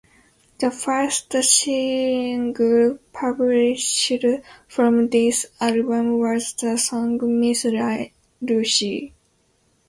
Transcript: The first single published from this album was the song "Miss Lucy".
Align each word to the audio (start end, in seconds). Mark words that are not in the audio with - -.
The 0.59 0.71
first 0.71 1.31
single 1.43 2.97
published 3.13 4.15
from 4.67 5.09
this 5.09 5.45
album 5.59 6.17
was 6.17 6.53
the 6.53 6.75
song 6.79 7.19
"Miss 7.39 7.67
Lucy". 8.41 9.13